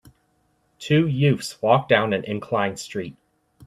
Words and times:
Two 0.79 1.05
youths 1.05 1.61
walk 1.61 1.87
down 1.87 2.11
an 2.11 2.23
inclined 2.23 2.79
street. 2.79 3.15